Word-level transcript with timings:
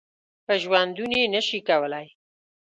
په 0.45 0.53
ژوندوني 0.61 1.21
نه 1.33 1.41
شي 1.47 1.59
کولای. 1.67 2.07